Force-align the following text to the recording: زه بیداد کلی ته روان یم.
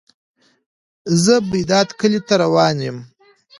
زه 1.23 1.33
بیداد 1.51 1.89
کلی 1.99 2.19
ته 2.27 2.33
روان 2.41 2.77
یم. 2.87 2.97